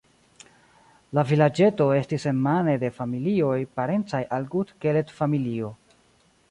La 1.17 1.23
vilaĝeto 1.31 1.87
estis 1.97 2.25
enmane 2.31 2.73
de 2.85 2.91
familioj, 3.01 3.55
parencaj 3.81 4.25
al 4.39 4.53
Gut-Keled-familio. 4.57 5.73